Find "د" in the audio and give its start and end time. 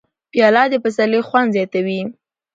0.69-0.73